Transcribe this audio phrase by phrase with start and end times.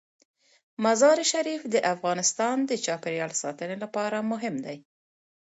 [0.83, 4.77] مزارشریف د افغانستان د چاپیریال ساتنې لپاره مهم دي.